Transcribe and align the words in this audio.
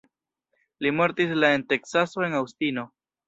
Li 0.85 0.91
mortis 0.99 1.35
la 1.43 1.51
en 1.57 1.67
Teksaso 1.73 2.25
en 2.31 2.39
Aŭstino. 2.39 2.89